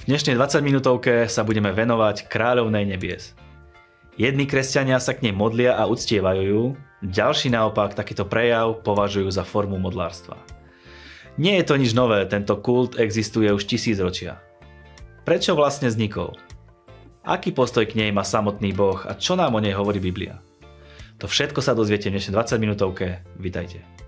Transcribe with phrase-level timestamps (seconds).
[0.00, 3.32] V dnešnej 20 minútovke sa budeme venovať kráľovnej nebies.
[4.20, 9.48] Jedni kresťania sa k nej modlia a uctievajú ju, ďalší naopak takýto prejav považujú za
[9.48, 10.36] formu modlárstva.
[11.40, 14.44] Nie je to nič nové, tento kult existuje už tisíc ročia.
[15.24, 16.36] Prečo vlastne vznikol?
[17.24, 20.36] Aký postoj k nej má samotný Boh a čo nám o nej hovorí Biblia?
[21.20, 23.24] To všetko sa dozviete v dnešnej 20 minútovke.
[23.36, 23.99] Vítajte.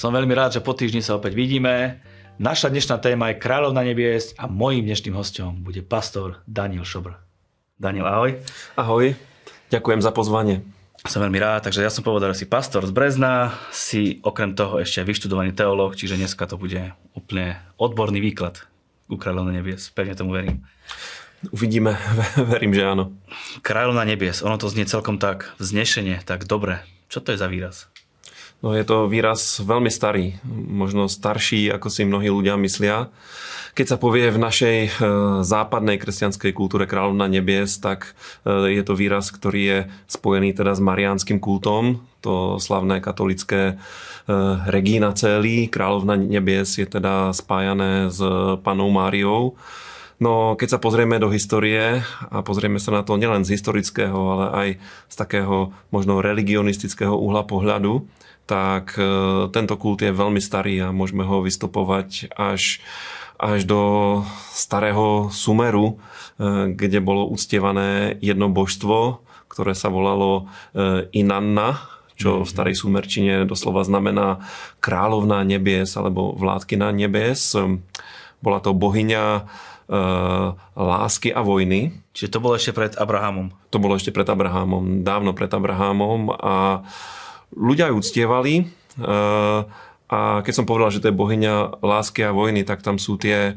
[0.00, 2.00] Som veľmi rád, že po týždni sa opäť vidíme.
[2.40, 7.20] Naša dnešná téma je Kráľovna nebies a mojím dnešným hostom bude pastor Daniel Šobr.
[7.76, 8.40] Daniel, ahoj.
[8.80, 9.12] Ahoj,
[9.68, 10.64] ďakujem za pozvanie.
[11.04, 14.80] Som veľmi rád, takže ja som povedal, že si pastor z Brezna, si okrem toho
[14.80, 18.64] ešte vyštudovaný teológ, čiže dneska to bude úplne odborný výklad
[19.12, 19.92] u Kráľovna nebies.
[19.92, 20.64] Pevne tomu verím.
[21.52, 22.00] Uvidíme,
[22.56, 23.12] verím, že áno.
[23.60, 26.88] Kráľovna nebies, ono to znie celkom tak vznešenie, tak dobre.
[27.12, 27.92] Čo to je za výraz?
[28.60, 33.08] No je to výraz veľmi starý, možno starší, ako si mnohí ľudia myslia.
[33.72, 34.90] Keď sa povie v našej e,
[35.46, 38.12] západnej kresťanskej kultúre kráľovna nebies, tak
[38.44, 39.78] e, je to výraz, ktorý je
[40.12, 43.74] spojený teda s mariánskym kultom, to slavné katolické e,
[44.68, 48.20] Regína Celi, kráľovna nebies je teda spájané s
[48.60, 49.56] panou Máriou.
[50.20, 54.46] No keď sa pozrieme do histórie a pozrieme sa na to nielen z historického, ale
[54.52, 54.68] aj
[55.08, 58.04] z takého možno religionistického uhla pohľadu,
[58.50, 59.06] tak e,
[59.54, 62.82] tento kult je veľmi starý a môžeme ho vystupovať až,
[63.38, 63.80] až do
[64.50, 71.78] starého Sumeru, e, kde bolo uctievané jedno božstvo, ktoré sa volalo e, Inanna,
[72.18, 72.50] čo v mhm.
[72.50, 74.42] starej sumerčine doslova znamená
[74.82, 77.54] kráľovná nebies alebo vládkyna nebies.
[78.42, 79.46] Bola to bohyňa
[80.78, 81.90] lásky a vojny.
[82.14, 83.50] Čiže to bolo ešte pred Abrahamom.
[83.74, 86.86] To bolo ešte pred Abrahamom, dávno pred Abrahamom a
[87.54, 89.60] ľudia ju uctievali eh,
[90.10, 93.54] a keď som povedal, že to je bohyňa lásky a vojny, tak tam sú tie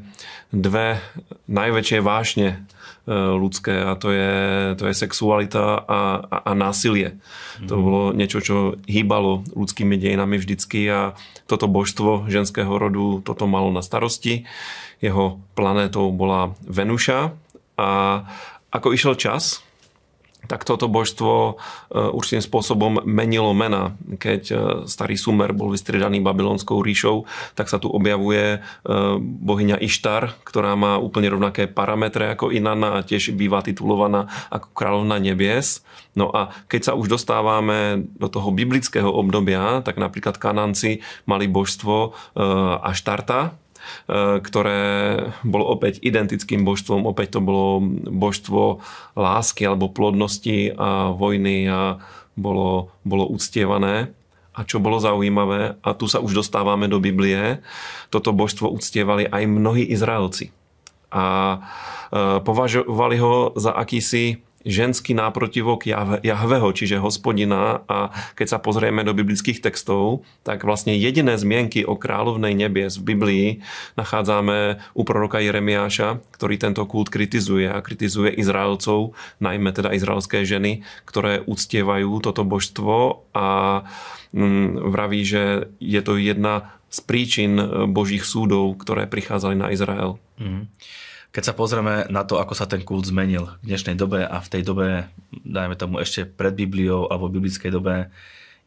[0.54, 1.02] dve
[1.50, 4.34] najväčšie vášne eh, ľudské a to je,
[4.78, 7.18] to je sexualita a, a, a násilie.
[7.62, 7.68] Mm.
[7.70, 11.18] To bolo niečo, čo hýbalo ľudskými dejinami vždycky a
[11.50, 14.46] toto božstvo ženského rodu toto malo na starosti.
[15.04, 17.36] Jeho planétou bola Venuša
[17.76, 17.90] a
[18.74, 19.62] ako išiel čas,
[20.48, 21.54] tak toto božstvo e,
[22.12, 23.96] určitým spôsobom menilo mena.
[24.20, 24.56] Keď e,
[24.92, 27.24] starý Sumer bol vystriedaný babylonskou ríšou,
[27.56, 28.88] tak sa tu objavuje e,
[29.20, 35.18] bohyňa Ištar, ktorá má úplne rovnaké parametre ako Inanna a tiež býva titulovaná ako kráľovna
[35.20, 35.82] nebies.
[36.14, 42.14] No a keď sa už dostávame do toho biblického obdobia, tak napríklad Kananci mali božstvo
[42.86, 43.58] Aštarta,
[44.08, 44.82] ktoré
[45.44, 48.84] bolo opäť identickým božstvom, opäť to bolo božstvo
[49.16, 52.04] lásky alebo plodnosti a vojny a
[52.38, 54.12] bolo, bolo uctievané.
[54.54, 57.66] A čo bolo zaujímavé, a tu sa už dostávame do Biblie,
[58.14, 60.54] toto božstvo uctievali aj mnohí Izraelci.
[61.10, 61.26] A
[61.58, 65.86] e, považovali ho za akýsi ženský náprotivok
[66.24, 72.00] Jahveho, čiže hospodina a keď sa pozrieme do biblických textov, tak vlastne jediné zmienky o
[72.00, 73.48] kráľovnej nebies v Biblii
[74.00, 80.88] nachádzame u proroka Jeremiáša, ktorý tento kult kritizuje a kritizuje Izraelcov, najmä teda izraelské ženy,
[81.04, 83.84] ktoré uctievajú toto božstvo a
[84.32, 87.58] mm, vraví, že je to jedna z príčin
[87.90, 90.22] božích súdov, ktoré prichádzali na Izrael.
[90.38, 90.70] Mm.
[91.34, 94.52] Keď sa pozrieme na to, ako sa ten kult zmenil v dnešnej dobe a v
[94.54, 98.14] tej dobe, dajme tomu ešte pred Bibliou alebo biblickej dobe,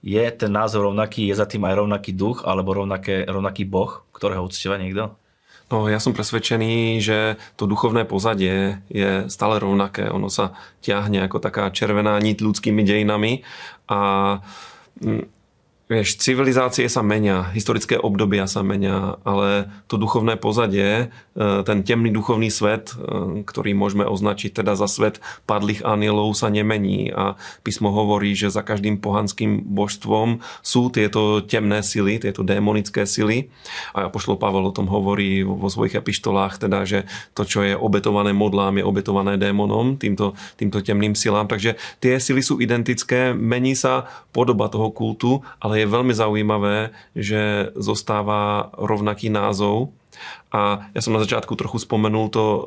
[0.03, 4.43] je ten názor rovnaký, je za tým aj rovnaký duch alebo rovnaké, rovnaký boh, ktorého
[4.43, 5.15] uctieva niekto?
[5.71, 10.10] No, ja som presvedčený, že to duchovné pozadie je stále rovnaké.
[10.10, 13.47] Ono sa ťahne ako taká červená nit ľudskými dejinami
[13.91, 13.98] a
[15.03, 15.35] mm,
[15.86, 22.10] Vieš, civilizácie sa menia, historické obdobia sa menia, ale to duchovné pozadie, e, ten temný
[22.10, 27.14] duchovný svet, e, ktorý môžeme označiť teda za svet padlých anielov, sa nemení.
[27.14, 33.54] A písmo hovorí, že za každým pohanským božstvom sú tieto temné sily, tieto démonické sily.
[33.94, 38.34] A pošlo Pavel o tom hovorí vo svojich epištolách, teda, že to, čo je obetované
[38.34, 41.47] modlám, je obetované démonom, týmto, týmto temným silám.
[41.47, 47.73] Takže tie sily sú identické, mení sa podoba toho kultu, ale je veľmi zaujímavé, že
[47.77, 49.93] zostáva rovnaký názov.
[50.53, 52.63] A ja som na začiatku trochu spomenul to e,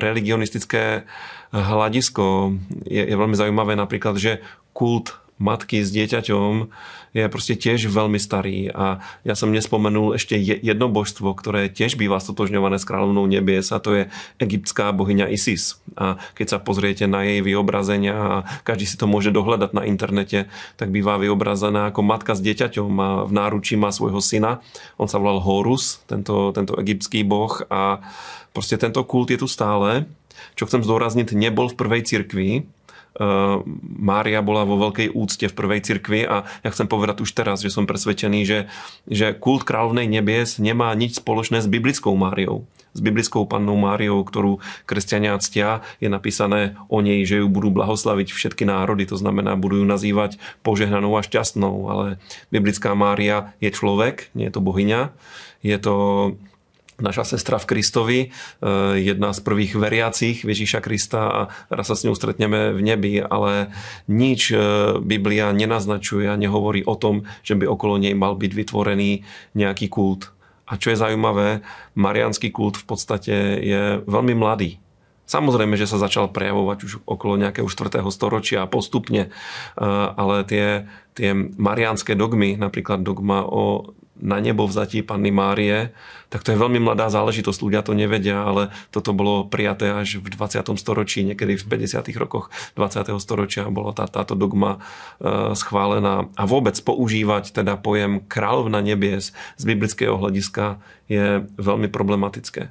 [0.00, 1.08] religionistické
[1.52, 2.56] hľadisko.
[2.84, 4.44] Je, je veľmi zaujímavé napríklad, že
[4.76, 6.68] kult matky s dieťaťom
[7.16, 12.22] je proste tiež veľmi starý a ja som nespomenul ešte jedno božstvo, ktoré tiež býva
[12.22, 14.02] stotožňované s kráľovnou nebies a to je
[14.38, 15.82] egyptská bohyňa Isis.
[15.98, 20.46] A keď sa pozriete na jej vyobrazenia a každý si to môže dohľadať na internete,
[20.78, 24.62] tak býva vyobrazená ako matka s dieťaťom a v náručí má svojho syna.
[25.00, 28.04] On sa volal Horus, tento, tento egyptský boh a
[28.54, 30.06] proste tento kult je tu stále.
[30.54, 32.64] Čo chcem zdôrazniť, nebol v prvej cirkvi,
[34.00, 37.68] Mária bola vo veľkej úcte v prvej cirkvi a ja chcem povedať už teraz, že
[37.68, 38.58] som presvedčený, že,
[39.04, 42.64] že kult kráľovnej nebies nemá nič spoločné s biblickou Máriou.
[42.90, 44.58] S biblickou pannou Máriou, ktorú
[44.88, 49.84] kresťania ctia, je napísané o nej, že ju budú blahoslaviť všetky národy, to znamená, budú
[49.84, 52.06] ju nazývať požehnanou a šťastnou, ale
[52.50, 55.12] biblická Mária je človek, nie je to bohyňa,
[55.60, 55.94] je to
[57.00, 58.28] naša sestra v Kristovi, e,
[59.00, 61.40] jedna z prvých veriacich Ježíša Krista a
[61.72, 63.74] raz sa s ňou stretneme v nebi, ale
[64.06, 64.56] nič e,
[65.02, 69.26] Biblia nenaznačuje a nehovorí o tom, že by okolo nej mal byť vytvorený
[69.58, 70.32] nejaký kult.
[70.70, 71.66] A čo je zaujímavé,
[71.98, 74.78] marianský kult v podstate je veľmi mladý.
[75.30, 78.02] Samozrejme, že sa začal prejavovať už okolo nejakého 4.
[78.10, 85.32] storočia postupne, e, ale tie, tie mariánske dogmy, napríklad dogma o na nebo vzatí Panny
[85.32, 85.90] Márie,
[86.30, 90.30] tak to je veľmi mladá záležitosť, ľudia to nevedia, ale toto bolo prijaté až v
[90.30, 90.62] 20.
[90.78, 92.06] storočí, niekedy v 50.
[92.14, 93.10] rokoch 20.
[93.18, 96.30] storočia bola tá, táto dogma e, schválená.
[96.38, 100.78] A vôbec používať teda pojem kráľovna nebies z biblického hľadiska
[101.10, 102.70] je veľmi problematické.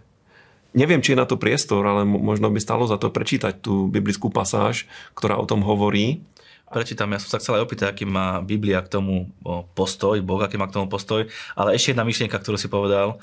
[0.70, 4.30] Neviem, či je na to priestor, ale možno by stalo za to prečítať tú biblickú
[4.30, 4.86] pasáž,
[5.18, 6.22] ktorá o tom hovorí
[6.70, 9.34] prečítam, ja som sa chcel aj opýtať, aký má Biblia k tomu
[9.74, 11.28] postoj, Boh, aký má k tomu postoj,
[11.58, 13.18] ale ešte jedna myšlienka, ktorú si povedal.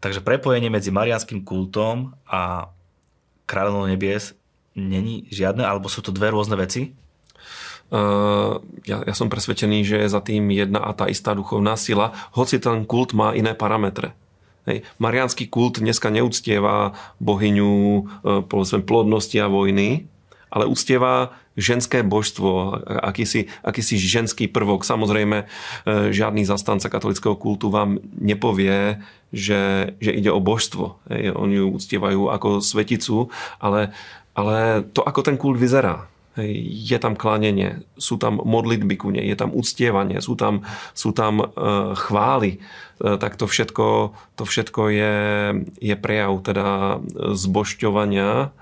[0.00, 2.72] Takže prepojenie medzi marianským kultom a
[3.48, 4.36] kráľovnou nebies
[4.76, 6.92] není žiadne, alebo sú to dve rôzne veci?
[8.84, 12.60] Ja, ja som presvedčený, že je za tým jedna a tá istá duchovná sila, hoci
[12.60, 14.12] ten kult má iné parametre.
[14.68, 14.84] Hej.
[15.00, 18.04] Mariánsky kult dneska neúctieva bohyňu
[18.44, 20.04] povedzme, plodnosti a vojny,
[20.52, 24.86] ale uctieva ženské božstvo, akýsi, akýsi ženský prvok.
[24.86, 25.46] Samozrejme, e,
[26.14, 29.02] žiadny zastanca katolického kultu vám nepovie,
[29.34, 31.02] že, že ide o božstvo.
[31.12, 33.28] Oni ju uctievajú ako sveticu,
[33.58, 33.92] ale,
[34.32, 36.06] ale to, ako ten kult vyzerá,
[36.46, 40.62] je tam klánenie, sú tam modlitby ku nej, je tam uctievanie, sú tam,
[40.94, 41.46] sú tam e,
[41.98, 42.62] chvály,
[43.02, 45.16] e, tak to všetko, to všetko je,
[45.82, 47.02] je prejav teda
[47.34, 48.54] zbošťovania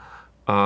[0.46, 0.58] a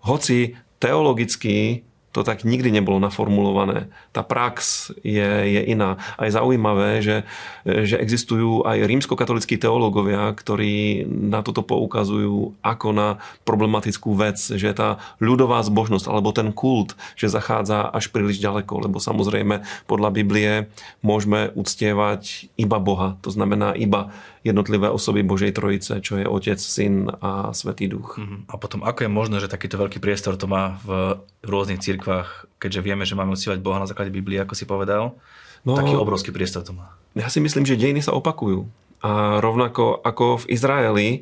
[0.00, 0.56] hoci
[0.86, 1.82] teologicky
[2.16, 3.92] to tak nikdy nebolo naformulované.
[4.16, 6.00] Tá prax je, je iná.
[6.16, 7.28] A je zaujímavé, že,
[7.68, 14.96] že existujú aj rímskokatolickí teológovia, ktorí na toto poukazujú ako na problematickú vec, že tá
[15.20, 20.72] ľudová zbožnosť alebo ten kult, že zachádza až príliš ďaleko, lebo samozrejme podľa Biblie
[21.04, 24.08] môžeme uctievať iba Boha, to znamená iba
[24.46, 28.14] jednotlivé osoby Božej Trojice, čo je Otec, Syn a Svetý Duch.
[28.16, 28.46] Mhm.
[28.46, 32.80] A potom ako je možné, že takýto veľký priestor to má v rôznych cirkvách, keďže
[32.86, 35.18] vieme, že máme uctievať Boha na základe Biblie, ako si povedal?
[35.66, 36.94] No, taký obrovský priestor to má.
[37.18, 38.70] Ja si myslím, že dejiny sa opakujú.
[39.02, 41.20] A rovnako ako v Izraeli, e,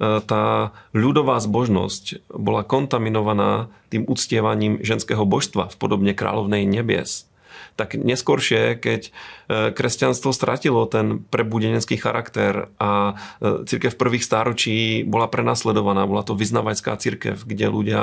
[0.00, 7.29] tá ľudová zbožnosť bola kontaminovaná tým uctievaním ženského božstva v podobne kráľovnej nebies
[7.76, 9.10] tak neskôršie, keď e,
[9.72, 16.96] kresťanstvo stratilo ten prebudenecký charakter a e, církev prvých stáročí bola prenasledovaná, bola to vyznavajská
[16.96, 18.02] církev, kde ľudia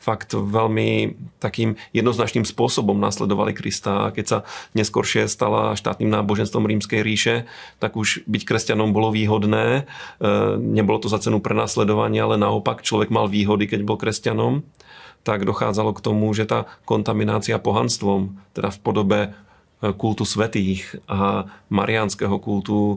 [0.00, 4.08] fakt veľmi takým jednoznačným spôsobom nasledovali Krista.
[4.08, 4.38] A keď sa
[4.72, 7.34] neskôršie stala štátnym náboženstvom rímskej ríše,
[7.78, 9.84] tak už byť kresťanom bolo výhodné,
[10.18, 14.64] e, nebolo to za cenu prenasledovania, ale naopak človek mal výhody, keď bol kresťanom
[15.22, 19.30] tak dochádzalo k tomu, že tá kontaminácia pohanstvom, teda v podobe e,
[19.92, 22.96] kultu svetých a mariánskeho kultu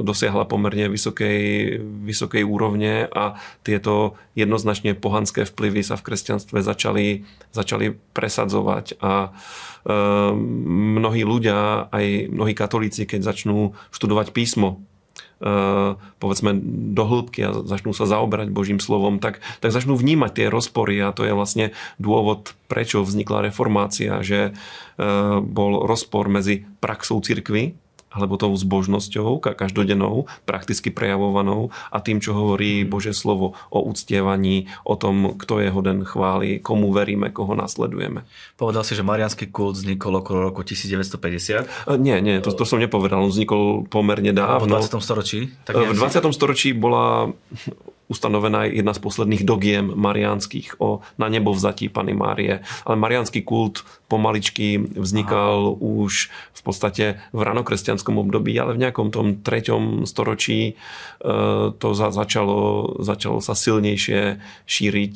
[0.00, 1.76] dosiahla pomerne vysokej,
[2.08, 8.96] vysokej úrovne a tieto jednoznačne pohanské vplyvy sa v kresťanstve začali, začali presadzovať.
[9.04, 9.92] A e,
[10.96, 14.80] mnohí ľudia, aj mnohí katolíci, keď začnú študovať písmo,
[16.16, 16.56] povedzme
[16.96, 21.12] do hĺbky a začnú sa zaoberať Božím slovom, tak, tak začnú vnímať tie rozpory a
[21.12, 25.04] to je vlastne dôvod, prečo vznikla reformácia, že eh,
[25.44, 27.76] bol rozpor medzi praxou cirkvy,
[28.16, 32.88] alebo tou zbožnosťou, každodennou, prakticky prejavovanou a tým, čo hovorí mhm.
[32.88, 38.24] Bože slovo o uctievaní, o tom, kto je hoden chvály, komu veríme, koho nasledujeme.
[38.56, 41.92] Povedal si, že marianský kult vznikol okolo roku 1950?
[41.92, 43.20] E, nie, nie, to, to som nepovedal.
[43.20, 44.80] On vznikol pomerne dávno.
[44.80, 45.04] V 20.
[45.04, 45.52] storočí?
[45.68, 46.24] Tak v 20.
[46.32, 47.30] storočí bola
[48.06, 52.62] ustanovená jedna z posledných dogiem mariánskych o na nebo vzatí Pany Márie.
[52.86, 55.78] Ale mariánsky kult pomaličky vznikal Aha.
[55.82, 60.74] už v podstate v ranokresťanskom období, ale v nejakom tom treťom storočí e,
[61.74, 65.14] to začalo, začalo sa silnejšie šíriť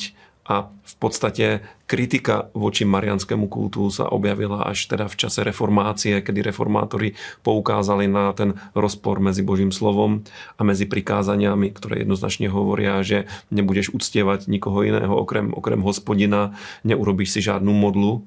[0.51, 6.51] a v podstate kritika voči marianskému kultu sa objavila až teda v čase reformácie, kedy
[6.51, 7.15] reformátori
[7.47, 10.27] poukázali na ten rozpor medzi Božím slovom
[10.59, 17.39] a medzi prikázaniami, ktoré jednoznačne hovoria, že nebudeš uctievať nikoho iného okrem, okrem hospodina, neurobíš
[17.39, 18.27] si žiadnu modlu.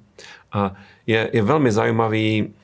[0.55, 2.55] A je, je veľmi zaujímavý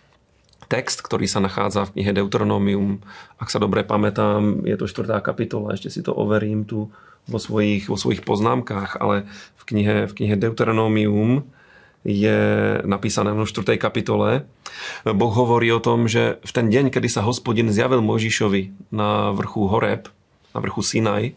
[0.71, 3.03] text, ktorý sa nachádza v knihe Deuteronomium.
[3.35, 6.87] Ak sa dobre pamätám, je to štvrtá kapitola, ešte si to overím tu
[7.27, 9.27] vo svojich, vo svojich poznámkach, ale
[9.59, 11.43] v knihe, v knihe Deuteronomium
[12.07, 13.75] je napísané v 4.
[13.75, 14.47] kapitole.
[15.03, 19.67] Boh hovorí o tom, že v ten deň, kedy sa hospodin zjavil Možišovi na vrchu
[19.67, 20.07] Horeb,
[20.55, 21.35] na vrchu Sinaj,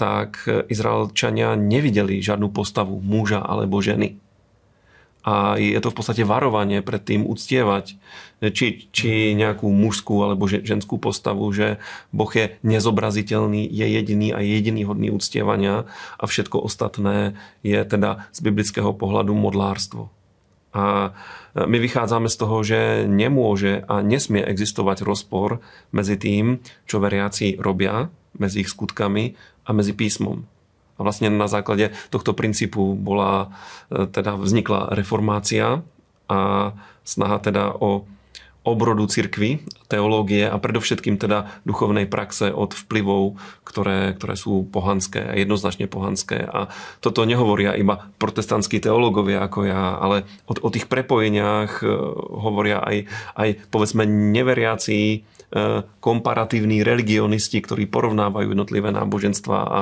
[0.00, 4.16] tak Izraelčania nevideli žiadnu postavu muža alebo ženy
[5.20, 8.00] a je to v podstate varovanie pred tým uctievať
[8.40, 11.76] či, či nejakú mužskú alebo ženskú postavu, že
[12.08, 15.84] Boh je nezobraziteľný, je jediný a jediný hodný uctievania
[16.16, 20.08] a všetko ostatné je teda z biblického pohľadu modlárstvo.
[20.70, 21.12] A
[21.54, 25.60] my vychádzame z toho, že nemôže a nesmie existovať rozpor
[25.90, 28.08] medzi tým, čo veriaci robia,
[28.38, 29.34] medzi ich skutkami
[29.66, 30.46] a medzi písmom.
[31.00, 33.48] A vlastne na základe tohto princípu bola,
[33.88, 35.80] e, teda vznikla reformácia
[36.28, 36.38] a
[37.08, 38.04] snaha teda o
[38.60, 45.88] obrodu cirkvy, teológie a predovšetkým teda duchovnej praxe od vplyvov, ktoré, ktoré sú pohanské jednoznačne
[45.88, 46.44] pohanské.
[46.44, 46.68] A
[47.00, 51.86] toto nehovoria iba protestantskí teológovia ako ja, ale o, o tých prepojeniach e,
[52.36, 53.08] hovoria aj,
[53.40, 55.24] aj povedzme neveriaci
[55.98, 59.80] komparatívni religionisti, ktorí porovnávajú jednotlivé náboženstva a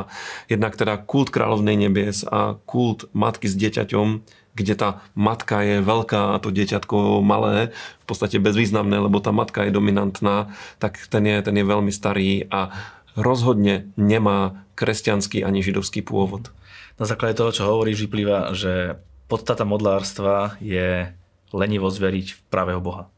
[0.48, 4.24] jednak teda kult kráľovnej nebies a kult matky s dieťaťom,
[4.56, 7.70] kde tá matka je veľká a to dieťatko malé,
[8.02, 12.48] v podstate bezvýznamné, lebo tá matka je dominantná, tak ten je, ten je veľmi starý
[12.48, 12.72] a
[13.14, 16.50] rozhodne nemá kresťanský ani židovský pôvod.
[16.98, 18.98] Na základe toho, čo hovoríš, vyplýva, že
[19.30, 21.12] podstata modlárstva je
[21.52, 23.12] lenivosť veriť v pravého Boha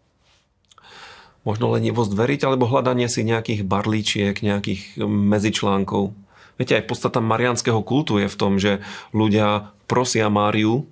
[1.45, 6.13] možno lenivosť veriť, alebo hľadanie si nejakých barlíčiek, nejakých medzičlánkov.
[6.61, 8.85] Viete, aj podstata marianského kultu je v tom, že
[9.17, 10.85] ľudia prosia Máriu,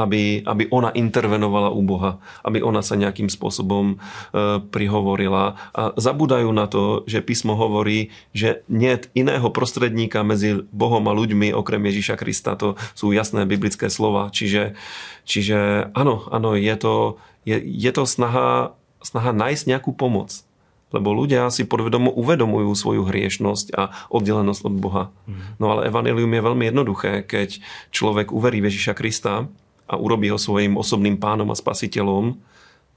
[0.00, 3.96] aby, aby ona intervenovala u Boha, aby ona sa nejakým spôsobom e,
[4.72, 5.60] prihovorila.
[5.76, 11.52] A zabúdajú na to, že písmo hovorí, že nie iného prostredníka medzi Bohom a ľuďmi
[11.52, 12.56] okrem Ježíša Krista.
[12.56, 14.32] To sú jasné biblické slova.
[14.32, 14.72] Čiže,
[15.28, 20.44] čiže áno, áno, je to, je, je to snaha snaha nájsť nejakú pomoc.
[20.90, 25.04] Lebo ľudia si podvedomo uvedomujú svoju hriešnosť a oddelenosť od Boha.
[25.26, 25.62] Mhm.
[25.62, 27.62] No ale evanelium je veľmi jednoduché, keď
[27.94, 29.46] človek uverí Ježiša Krista
[29.86, 32.38] a urobí ho svojim osobným pánom a spasiteľom,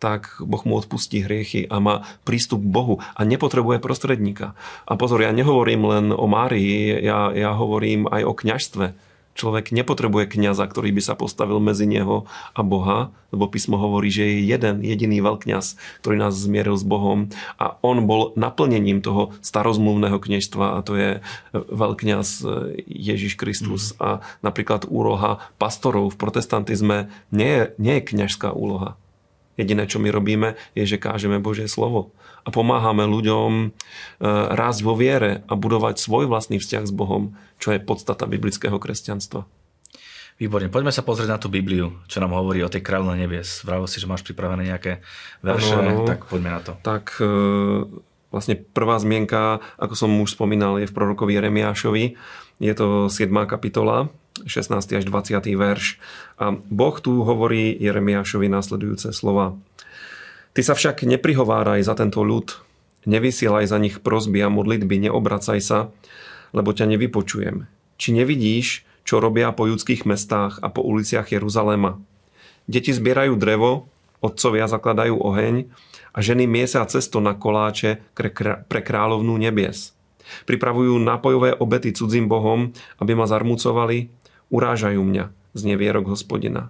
[0.01, 4.51] tak Boh mu odpustí hriechy a má prístup k Bohu a nepotrebuje prostredníka.
[4.83, 8.85] A pozor, ja nehovorím len o Márii, ja, ja hovorím aj o kňažstve
[9.33, 14.29] Človek nepotrebuje kňaza, ktorý by sa postavil medzi neho a Boha, lebo písmo hovorí, že
[14.29, 15.75] je jeden jediný veľkňaz,
[16.05, 21.11] ktorý nás zmieril s Bohom a on bol naplnením toho starozmluvného kniežstva a to je
[21.53, 22.27] veľkňaz
[22.85, 23.97] Ježiš Kristus.
[23.97, 23.99] Mm.
[23.99, 24.09] A
[24.45, 29.01] napríklad úloha pastorov v protestantizme nie je, nie je kňažská úloha.
[29.53, 32.09] Jediné, čo my robíme, je, že kážeme Božie slovo
[32.43, 33.67] a pomáhame ľuďom e,
[34.51, 39.45] rásť vo viere a budovať svoj vlastný vzťah s Bohom, čo je podstata biblického kresťanstva.
[40.41, 43.61] Výborne, poďme sa pozrieť na tú Bibliu, čo nám hovorí o tej kráľu na nebies.
[43.61, 45.05] Vravil si, že máš pripravené nejaké
[45.45, 46.73] verše, ano, tak poďme na to.
[46.81, 47.29] Tak e,
[48.33, 52.17] vlastne prvá zmienka, ako som už spomínal, je v prorokovi Jeremiášovi.
[52.57, 53.29] Je to 7.
[53.45, 54.09] kapitola,
[54.45, 54.99] 16.
[54.99, 55.43] až 20.
[55.55, 55.97] verš.
[56.39, 59.55] A Boh tu hovorí Jeremiášovi následujúce slova.
[60.53, 62.53] Ty sa však neprihováraj za tento ľud,
[63.09, 65.79] nevysielaj za nich prosby a modlitby, neobracaj sa,
[66.53, 67.65] lebo ťa nevypočujem.
[67.97, 71.97] Či nevidíš, čo robia po judských mestách a po uliciach Jeruzalema?
[72.69, 73.89] Deti zbierajú drevo,
[74.23, 75.67] otcovia zakladajú oheň
[76.15, 77.99] a ženy miesia cesto na koláče
[78.69, 79.91] pre kráľovnú nebies.
[80.47, 82.71] Pripravujú nápojové obety cudzím bohom,
[83.03, 84.07] aby ma zarmucovali,
[84.53, 86.69] urážajú mňa, znie vierok hospodina.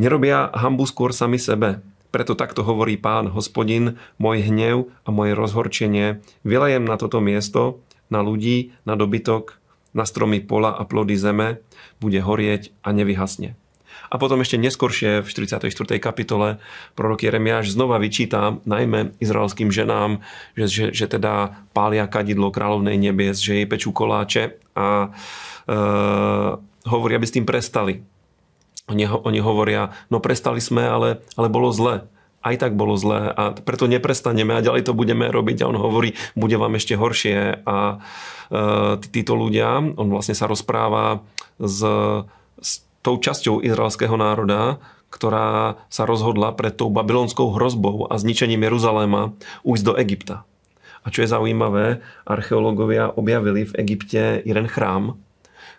[0.00, 6.24] Nerobia hambu skôr sami sebe, preto takto hovorí pán hospodin, môj hnev a moje rozhorčenie
[6.46, 9.60] vylejem na toto miesto, na ľudí, na dobytok,
[9.94, 11.58] na stromy pola a plody zeme,
[11.98, 13.58] bude horieť a nevyhasne.
[14.10, 15.74] A potom ešte neskôršie v 44.
[15.98, 16.62] kapitole
[16.94, 20.22] prorok Jeremiáš znova vyčíta najmä izraelským ženám,
[20.54, 25.10] že, že, že teda pália kadidlo kráľovnej nebies, že jej pečú koláče a
[25.66, 25.78] e,
[26.84, 28.04] hovorí, aby s tým prestali.
[28.88, 32.04] Oni, oni hovoria, no prestali sme, ale, ale bolo zle
[32.44, 36.12] aj tak bolo zlé a preto neprestaneme a ďalej to budeme robiť a on hovorí,
[36.36, 37.96] bude vám ešte horšie a e,
[39.00, 41.24] títo ľudia, on vlastne sa rozpráva
[41.56, 41.80] s,
[42.60, 44.76] s tou časťou izraelského národa,
[45.08, 49.32] ktorá sa rozhodla pred tou babylonskou hrozbou a zničením Jeruzaléma
[49.64, 50.36] ujsť do Egypta.
[51.04, 55.20] A čo je zaujímavé, archeológovia objavili v Egypte jeden chrám,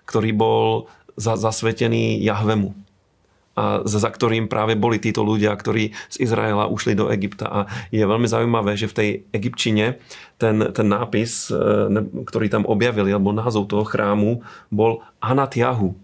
[0.05, 2.85] ktorý bol zasvetený Jahvemu
[3.55, 7.47] a za ktorým práve boli títo ľudia, ktorí z Izraela ušli do Egypta.
[7.47, 9.95] A je veľmi zaujímavé, že v tej egyptčine
[10.35, 11.55] ten, ten nápis, e,
[12.27, 15.95] ktorý tam objavili, alebo názov toho chrámu, bol Anat Jahu.
[15.95, 15.97] E,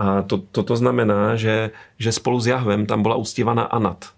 [0.00, 4.16] a to, toto znamená, že, že spolu s Jahvem tam bola uctievaná Anat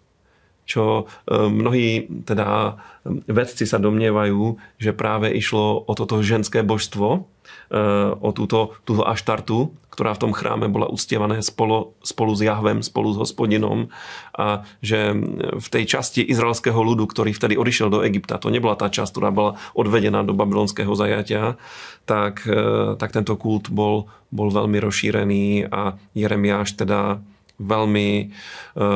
[0.71, 2.79] čo e, mnohí teda
[3.27, 7.27] vedci sa domnievajú, že práve išlo o toto ženské božstvo,
[8.21, 13.15] o túto, túto aštartu, ktorá v tom chráme bola uctievaná spolu, spolu s Jahvem, spolu
[13.15, 13.95] s hospodinom
[14.35, 15.15] a že
[15.55, 19.31] v tej časti izraelského ľudu, ktorý vtedy odišiel do Egypta, to nebola tá časť, ktorá
[19.31, 21.63] bola odvedená do babylonského zajatia,
[22.11, 27.23] tak, e, tak tento kult bol, bol veľmi rozšírený a Jeremiáš teda
[27.61, 28.09] veľmi,
[28.75, 28.87] e,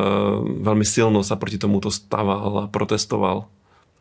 [0.64, 3.46] veľmi silno sa proti tomuto staval a protestoval.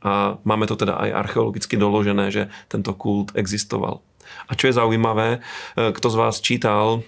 [0.04, 4.00] A máme to teda aj archeologicky doložené, že tento kult existoval.
[4.48, 5.40] A čo je zaujímavé,
[5.76, 7.04] e, kto z vás čítal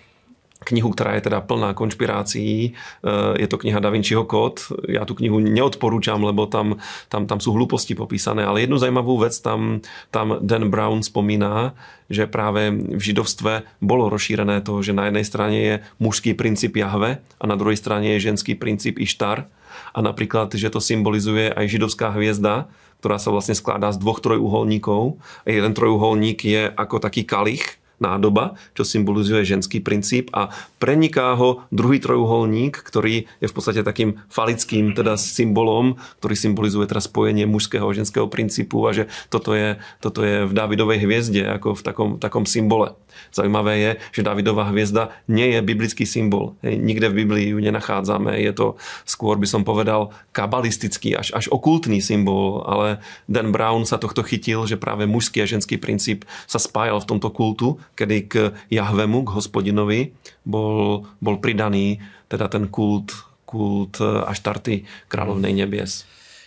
[0.74, 2.72] knihu, ktorá je teda plná konšpirácií.
[2.72, 4.66] E, je to kniha Da Vinciho kód.
[4.90, 9.38] Ja tú knihu neodporúčam, lebo tam, tam, tam sú hlúposti popísané, ale jednu zaujímavú vec
[9.40, 11.78] tam, tam Dan Brown spomína,
[12.10, 17.22] že práve v židovstve bolo rozšírené to, že na jednej strane je mužský princíp Jahve
[17.42, 19.50] a na druhej strane je ženský princíp Ištar.
[19.92, 22.72] A napríklad, že to symbolizuje aj židovská hviezda,
[23.04, 25.20] ktorá sa vlastne skladá z dvoch trojuholníkov.
[25.44, 31.64] A jeden trojuholník je ako taký kalich, nádoba, čo symbolizuje ženský princíp a preniká ho
[31.72, 37.88] druhý trojuholník, ktorý je v podstate takým falickým teda symbolom, ktorý symbolizuje teda spojenie mužského
[37.88, 42.10] a ženského princípu a že toto je, toto je v Dávidovej hviezde ako v takom,
[42.20, 42.94] takom symbole.
[43.32, 46.56] Zaujímavé je, že Davidová hviezda nie je biblický symbol.
[46.64, 48.36] Hej, nikde v Biblii ju nenachádzame.
[48.44, 48.76] Je to
[49.08, 53.00] skôr, by som povedal, kabalistický, až, až okultný symbol, ale
[53.32, 57.32] Dan Brown sa tohto chytil, že práve mužský a ženský princíp sa spájal v tomto
[57.32, 58.34] kultu kedy k
[58.70, 60.00] Jahvemu, k hospodinovi,
[60.44, 63.16] bol, bol pridaný teda ten kult,
[63.48, 66.04] kult Aštarty, kráľovnej nebies.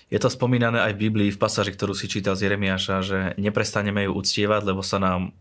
[0.08, 4.08] Je to spomínané aj v Biblii, v pasáži, ktorú si čítal z Jeremiáša, že neprestaneme
[4.08, 5.36] ju uctievať, lebo sa nám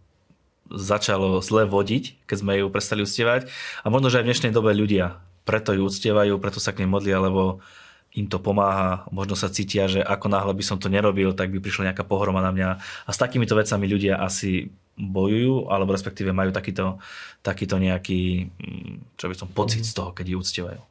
[0.67, 3.47] začalo zle vodiť, keď sme ju prestali uctievať.
[3.83, 6.91] A možno, že aj v dnešnej dobe ľudia preto ju uctievajú, preto sa k nej
[6.91, 7.63] modlia, lebo
[8.11, 11.63] im to pomáha, možno sa cítia, že ako náhle by som to nerobil, tak by
[11.63, 12.69] prišla nejaká pohroma na mňa.
[13.07, 14.67] A s takýmito vecami ľudia asi
[14.97, 16.97] bojujú, alebo respektíve majú takýto,
[17.45, 20.81] takýto nejaký, mm, čo by som, pocit z toho, keď ju uctievajú.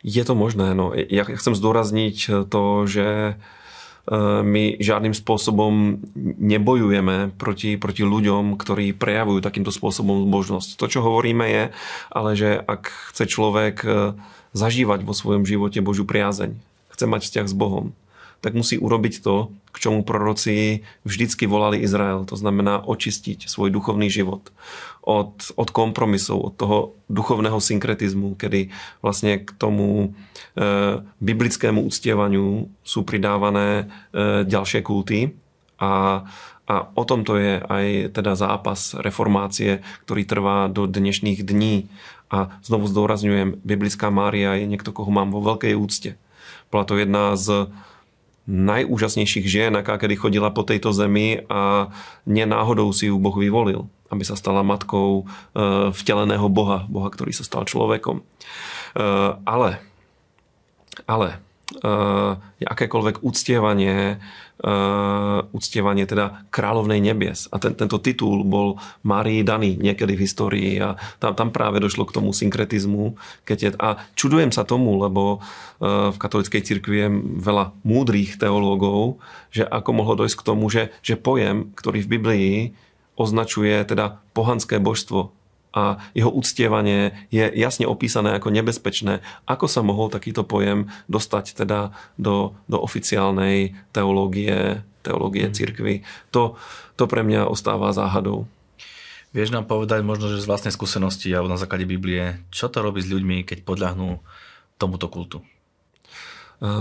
[0.00, 0.72] Je to možné.
[0.72, 0.96] No.
[0.96, 3.34] Ja chcem zdôrazniť to, že e,
[4.40, 6.00] my žiadnym spôsobom
[6.40, 10.80] nebojujeme proti, proti ľuďom, ktorí prejavujú takýmto spôsobom zbožnosť.
[10.80, 11.64] To, čo hovoríme je,
[12.08, 14.16] ale že ak chce človek e,
[14.56, 16.56] zažívať vo svojom živote Božiu priazeň,
[16.96, 17.92] chce mať vzťah s Bohom,
[18.40, 22.24] tak musí urobiť to, k čomu proroci vždycky volali Izrael.
[22.24, 24.48] To znamená očistiť svoj duchovný život
[25.04, 26.78] od, od kompromisov, od toho
[27.12, 28.72] duchovného synkretizmu, kedy
[29.04, 30.16] vlastne k tomu
[30.56, 35.36] e, biblickému uctievaniu sú pridávané e, ďalšie kulty
[35.80, 36.24] a,
[36.68, 41.88] a o tomto je aj teda zápas reformácie, ktorý trvá do dnešných dní.
[42.30, 46.14] A znovu zdôrazňujem, biblická Mária je niekto, koho mám vo veľkej úcte.
[46.70, 47.66] Bola to jedna z
[48.50, 51.94] najúžasnejších žien, aká kedy chodila po tejto zemi a
[52.26, 55.24] nenáhodou si ju Boh vyvolil, aby sa stala matkou e,
[55.94, 58.18] vteleného Boha, Boha, ktorý sa stal človekom.
[58.18, 58.24] E,
[59.46, 59.78] ale,
[61.06, 61.38] ale
[61.78, 64.18] e, akékoľvek uctievanie
[64.60, 67.48] uh, uctievanie teda kráľovnej nebies.
[67.50, 72.04] A ten, tento titul bol Márii daný niekedy v histórii a tam, tam práve došlo
[72.04, 73.16] k tomu synkretizmu.
[73.48, 77.08] Keď je, a čudujem sa tomu, lebo uh, v katolickej cirkvi je
[77.40, 82.54] veľa múdrych teológov, že ako mohlo dojsť k tomu, že, že pojem, ktorý v Biblii
[83.16, 85.32] označuje teda pohanské božstvo,
[85.70, 89.22] a jeho uctievanie je jasne opísané ako nebezpečné.
[89.46, 95.54] Ako sa mohol takýto pojem dostať teda do, do oficiálnej teológie, teológie mm.
[95.54, 95.94] cirkvy?
[96.34, 96.58] To,
[96.98, 98.50] to pre mňa ostáva záhadou.
[99.30, 102.98] Vieš nám povedať možno, že z vlastnej skúsenosti alebo na základe Biblie, čo to robí
[102.98, 104.18] s ľuďmi, keď podľahnú
[104.74, 105.38] tomuto kultu?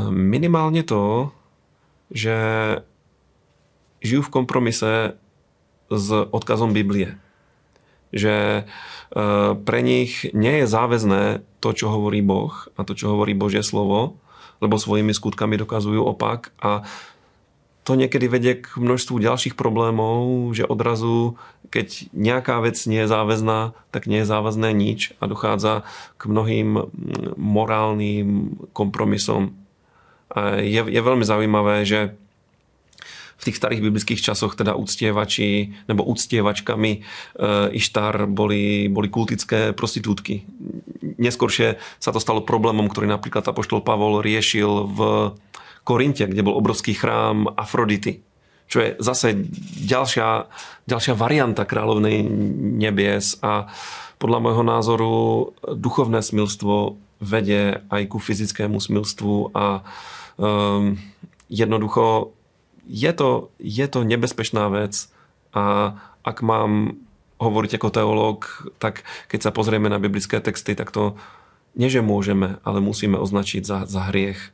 [0.09, 1.29] Minimálne to,
[2.09, 2.35] že
[4.01, 5.13] žijú v kompromise
[5.93, 7.21] s odkazom Biblie.
[8.09, 8.65] Že
[9.63, 14.17] pre nich nie je záväzné to, čo hovorí Boh a to, čo hovorí Božie slovo,
[14.59, 16.83] lebo svojimi skutkami dokazujú opak a
[17.87, 21.41] to niekedy vedie k množstvu ďalších problémov, že odrazu,
[21.73, 25.89] keď nejaká vec nie je záväzná, tak nie je záväzné nič a dochádza
[26.21, 26.85] k mnohým
[27.33, 29.57] morálnym kompromisom.
[30.61, 32.13] Je, je veľmi zaujímavé, že
[33.39, 36.99] v tých starých biblických časoch teda uctievači nebo uctievačkami e,
[37.71, 40.43] Ištar boli, boli kultické prostitútky.
[41.15, 44.99] Neskôršie sa to stalo problémom, ktorý napríklad apoštol Pavol riešil v
[45.87, 48.21] Korinte, kde bol obrovský chrám Afrodity,
[48.69, 49.49] čo je zase
[49.87, 50.45] ďalšia,
[50.85, 52.21] ďalšia varianta kráľovnej
[52.77, 53.71] nebies a
[54.19, 55.15] podľa môjho názoru
[55.63, 59.81] duchovné smilstvo vedie aj ku fyzickému smilstvu a
[60.37, 60.99] um,
[61.49, 62.35] jednoducho
[62.89, 65.13] je to, je to nebezpečná vec
[65.53, 65.93] a
[66.25, 66.97] ak mám
[67.39, 68.37] hovoriť ako teológ,
[68.81, 71.15] tak keď sa pozrieme na biblické texty, tak to
[71.77, 74.51] nie, že môžeme, ale musíme označiť za, za hriech.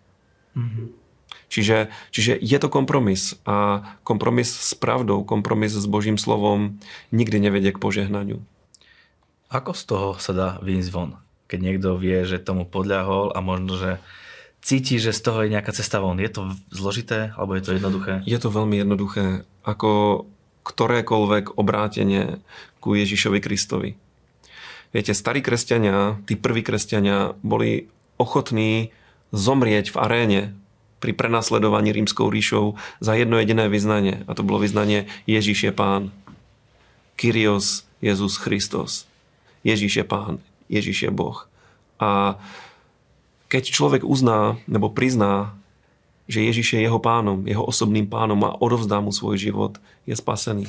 [0.53, 0.87] Mm-hmm.
[1.49, 6.81] Čiže, čiže je to kompromis a kompromis s pravdou, kompromis s Božím slovom
[7.15, 8.43] nikdy nevedie k požehnaniu.
[9.49, 11.21] Ako z toho sa dá vyjsť von?
[11.45, 13.91] Keď niekto vie, že tomu podľahol a možno, že
[14.65, 16.17] cíti, že z toho je nejaká cesta von.
[16.17, 18.25] Je to zložité alebo je to jednoduché?
[18.25, 19.45] Je to veľmi jednoduché.
[19.61, 20.25] Ako
[20.65, 22.41] ktorékoľvek obrátenie
[22.81, 23.93] ku Ježišovi Kristovi.
[24.89, 27.85] Viete, starí kresťania, tí prví kresťania boli
[28.17, 28.89] ochotní
[29.29, 30.41] zomrieť v aréne
[30.97, 34.25] pri prenasledovaní rímskou ríšou za jedno jediné vyznanie.
[34.25, 36.09] A to bolo vyznanie Ježíš je pán.
[37.13, 39.05] Kyrios Jezus Christos.
[39.61, 40.41] Ježíš je pán.
[40.65, 41.45] Ježíš je Boh.
[42.01, 42.41] A
[43.47, 45.53] keď človek uzná nebo prizná,
[46.25, 49.77] že Ježíš je jeho pánom, jeho osobným pánom a odovzdá mu svoj život,
[50.09, 50.65] je spasený.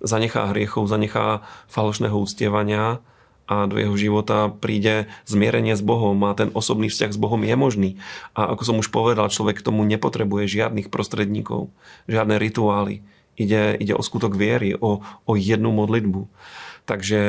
[0.00, 3.00] Zanechá hriechov, zanechá falošného ústievania
[3.46, 7.54] a do jeho života príde zmierenie s Bohom a ten osobný vzťah s Bohom je
[7.54, 7.90] možný.
[8.34, 11.70] A ako som už povedal, človek k tomu nepotrebuje žiadnych prostredníkov,
[12.10, 13.06] žiadne rituály.
[13.36, 16.24] Ide, ide o skutok viery, o, o jednu modlitbu.
[16.86, 17.20] Takže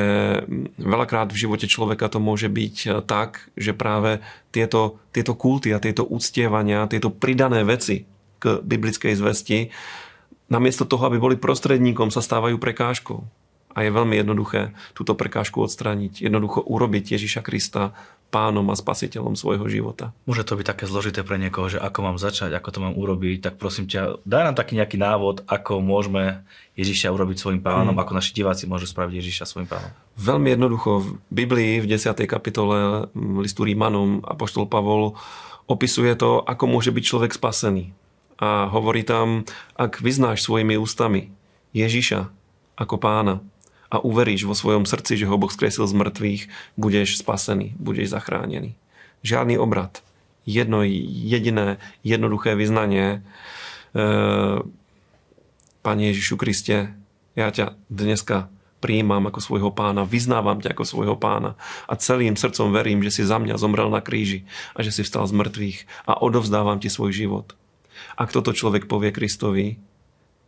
[0.78, 4.22] veľakrát v živote človeka to môže byť tak, že práve
[4.54, 8.06] tieto, tieto kulty a tieto uctievania, tieto pridané veci
[8.38, 9.74] k biblickej zvesti,
[10.46, 13.26] namiesto toho, aby boli prostredníkom, sa stávajú prekážkou
[13.78, 16.26] a je veľmi jednoduché túto prekážku odstrániť.
[16.26, 17.94] Jednoducho urobiť Ježiša Krista
[18.28, 20.10] pánom a spasiteľom svojho života.
[20.26, 23.38] Môže to byť také zložité pre niekoho, že ako mám začať, ako to mám urobiť,
[23.40, 26.42] tak prosím ťa, daj nám taký nejaký návod, ako môžeme
[26.74, 28.02] Ježiša urobiť svojim pánom, mm.
[28.02, 29.88] ako naši diváci môžu spraviť Ježiša svojim pánom.
[30.18, 30.90] Veľmi jednoducho.
[31.00, 32.18] V Biblii v 10.
[32.26, 35.16] kapitole listu Rímanom Apoštol Pavol
[35.70, 37.94] opisuje to, ako môže byť človek spasený.
[38.42, 41.32] A hovorí tam, ak vyznáš svojimi ústami
[41.72, 42.28] Ježiša
[42.78, 43.42] ako pána,
[43.88, 46.42] a uveríš vo svojom srdci, že ho Boh skresil z mŕtvych,
[46.76, 48.76] budeš spasený, budeš zachránený.
[49.24, 50.04] Žiadny obrad.
[50.48, 53.20] Jedno jediné, jednoduché vyznanie.
[53.92, 54.00] E,
[55.84, 56.92] Pane Ježišu Kriste,
[57.32, 61.58] ja ťa dneska prijímam ako svojho pána, vyznávam ťa ako svojho pána
[61.90, 64.46] a celým srdcom verím, že si za mňa zomrel na kríži
[64.78, 67.58] a že si vstal z mŕtvych a odovzdávam ti svoj život.
[68.14, 69.78] Ak toto človek povie Kristovi,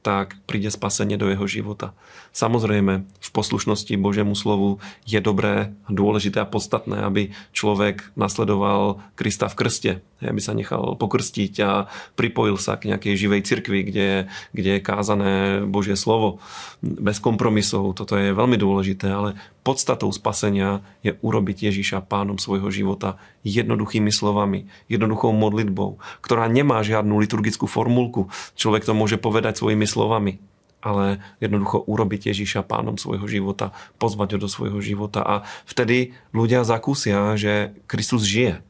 [0.01, 1.93] tak príde spasenie do jeho života.
[2.33, 9.59] Samozrejme, v poslušnosti Božiemu slovu je dobré, dôležité a podstatné, aby človek nasledoval Krista v
[9.59, 9.93] krste,
[10.29, 14.11] aby sa nechal pokrstiť a pripojil sa k nejakej živej cirkvi, kde
[14.53, 16.43] kde je kázané Božie slovo.
[16.83, 23.21] Bez kompromisov, toto je veľmi dôležité, ale podstatou spasenia je urobiť Ježiša pánom svojho života
[23.47, 28.29] jednoduchými slovami, jednoduchou modlitbou, ktorá nemá žiadnu liturgickú formulku.
[28.57, 30.41] Človek to môže povedať svojimi slovami,
[30.81, 35.35] ale jednoducho urobiť Ježiša pánom svojho života, pozvať ho do svojho života a
[35.69, 38.65] vtedy ľudia zakúsia, že Kristus žije,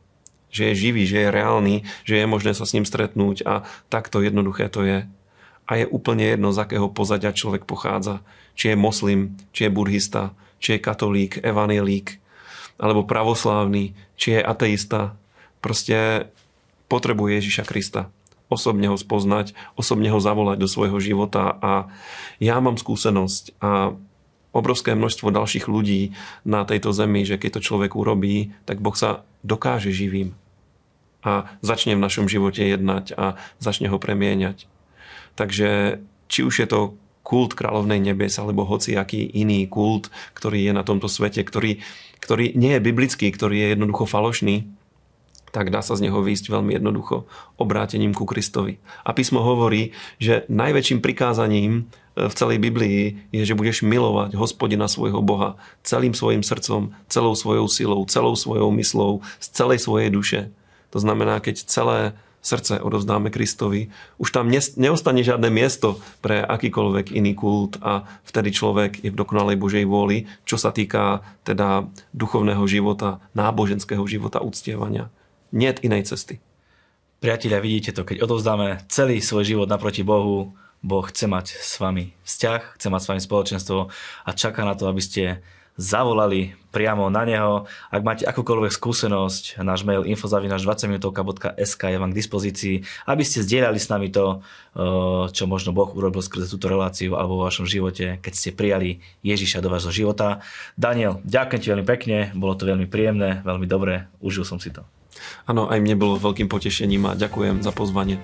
[0.51, 4.21] že je živý, že je reálny, že je možné sa s ním stretnúť a takto
[4.21, 4.99] jednoduché to je.
[5.71, 8.27] A je úplne jedno, z akého pozadia človek pochádza.
[8.59, 12.19] Či je moslim, či je buddhista, či je katolík, evanelík,
[12.83, 15.15] alebo pravoslávny, či je ateista.
[15.63, 16.27] Proste
[16.91, 18.11] potrebuje Ježiša Krista.
[18.51, 21.87] Osobne ho spoznať, osobne ho zavolať do svojho života a
[22.43, 23.95] ja mám skúsenosť a
[24.51, 29.23] obrovské množstvo ďalších ľudí na tejto zemi, že keď to človek urobí, tak Boh sa
[29.47, 30.35] dokáže živým
[31.21, 34.65] a začne v našom živote jednať a začne ho premieňať.
[35.37, 36.81] Takže či už je to
[37.21, 41.79] kult kráľovnej nebes alebo hociaký iný kult, ktorý je na tomto svete, ktorý,
[42.19, 44.67] ktorý nie je biblický, ktorý je jednoducho falošný,
[45.51, 47.27] tak dá sa z neho výjsť veľmi jednoducho
[47.59, 48.79] obrátením ku Kristovi.
[49.03, 54.87] A písmo hovorí, že najväčším prikázaním e, v celej Biblii je, že budeš milovať hospodina
[54.87, 60.41] svojho Boha celým svojim srdcom, celou svojou silou, celou svojou myslou, z celej svojej duše.
[60.91, 67.37] To znamená, keď celé srdce odovzdáme Kristovi, už tam neostane žiadne miesto pre akýkoľvek iný
[67.37, 71.85] kult a vtedy človek je v dokonalej Božej vôli, čo sa týka teda
[72.17, 75.13] duchovného života, náboženského života, uctievania.
[75.53, 76.41] Nie inej cesty.
[77.21, 82.17] Priatelia, vidíte to, keď odovzdáme celý svoj život naproti Bohu, Boh chce mať s vami
[82.25, 83.79] vzťah, chce mať s vami spoločenstvo
[84.25, 85.45] a čaká na to, aby ste
[85.81, 87.65] zavolali priamo na neho.
[87.89, 92.75] Ak máte akúkoľvek skúsenosť, náš mail infozavinaš20minutovka.sk je vám k dispozícii,
[93.09, 94.45] aby ste zdieľali s nami to,
[94.77, 99.01] eh, čo možno Boh urobil skrze túto reláciu alebo vo vašom živote, keď ste prijali
[99.25, 100.45] Ježiša do vášho života.
[100.77, 104.85] Daniel, ďakujem ti veľmi pekne, bolo to veľmi príjemné, veľmi dobré, užil som si to.
[105.49, 108.21] Áno, aj mne bolo veľkým potešením a ďakujem za pozvanie.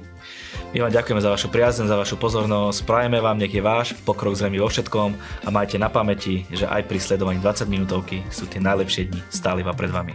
[0.74, 2.84] My vám ďakujeme za vašu priazeň, za vašu pozornosť.
[2.84, 5.14] Prajeme vám, nech je váš pokrok zrejme vo všetkom
[5.46, 9.62] a majte na pamäti, že aj pri sledovaní 20 minútovky sú tie najlepšie dni stále
[9.64, 10.14] iba pred vami.